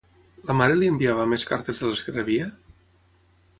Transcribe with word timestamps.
La 0.49 0.55
mare 0.61 0.77
li 0.79 0.89
enviava 0.93 1.27
més 1.35 1.45
cartes 1.51 1.85
de 1.85 1.91
les 1.93 2.03
que 2.07 2.17
rebia? 2.17 2.51